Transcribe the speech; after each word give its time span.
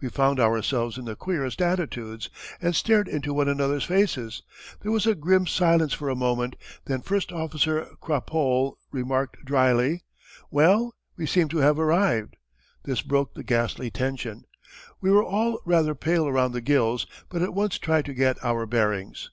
We 0.00 0.08
found 0.08 0.40
ourselves 0.40 0.96
in 0.96 1.04
the 1.04 1.14
queerest 1.14 1.60
attitudes 1.60 2.30
and 2.62 2.74
stared 2.74 3.08
into 3.08 3.34
one 3.34 3.46
another's 3.46 3.84
faces. 3.84 4.42
There 4.80 4.90
was 4.90 5.06
a 5.06 5.14
grim 5.14 5.46
silence 5.46 5.92
for 5.92 6.08
a 6.08 6.16
moment, 6.16 6.56
then 6.86 7.02
First 7.02 7.30
Officer 7.30 7.86
Krapohl 8.00 8.78
remarked 8.90 9.44
dryly: 9.44 10.00
"Well, 10.50 10.94
we 11.18 11.26
seem 11.26 11.50
to 11.50 11.58
have 11.58 11.78
arrived!" 11.78 12.38
This 12.84 13.02
broke 13.02 13.34
the 13.34 13.44
ghastly 13.44 13.90
tension. 13.90 14.44
We 15.02 15.10
were 15.10 15.22
all 15.22 15.60
rather 15.66 15.94
pale 15.94 16.26
around 16.26 16.52
the 16.52 16.62
gills, 16.62 17.06
but 17.28 17.42
at 17.42 17.52
once 17.52 17.76
tried 17.76 18.06
to 18.06 18.14
get 18.14 18.42
our 18.42 18.64
bearings. 18.64 19.28